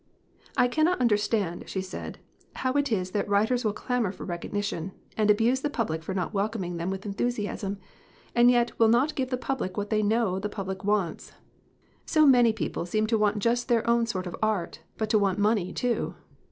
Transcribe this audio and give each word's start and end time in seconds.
"I 0.57 0.67
cannot 0.67 0.99
understand," 0.99 1.65
she 1.69 1.79
said, 1.81 2.17
"how 2.55 2.73
it 2.73 2.91
is 2.91 3.11
that 3.11 3.29
writers 3.29 3.63
will 3.63 3.71
clamor 3.71 4.11
for 4.11 4.25
recognition, 4.25 4.93
and 5.15 5.29
abuse 5.29 5.61
the 5.61 5.69
public 5.69 6.01
for 6.01 6.15
not 6.15 6.33
welcoming 6.33 6.77
them 6.77 6.89
with 6.89 7.01
enthu 7.03 7.27
siasm, 7.27 7.77
and 8.33 8.49
yet 8.49 8.79
will 8.79 8.87
not 8.87 9.13
give 9.13 9.29
the 9.29 9.37
public 9.37 9.77
what 9.77 9.91
they 9.91 9.99
24 10.01 10.09
THE 10.09 10.17
JOYS 10.17 10.25
OF 10.25 10.25
THE 10.25 10.25
POOR 10.25 10.31
know 10.33 10.33
that 10.33 10.41
the 10.49 10.55
public 10.55 10.83
wants. 10.83 11.31
So 12.07 12.25
many 12.25 12.51
people 12.51 12.87
seem 12.87 13.05
to 13.05 13.17
want 13.19 13.37
just 13.37 13.67
their 13.67 13.87
own 13.87 14.07
sort 14.07 14.25
of 14.25 14.35
art, 14.41 14.79
but 14.97 15.07
to 15.11 15.19
want 15.19 15.37
money, 15.37 15.71
too. 15.71 16.15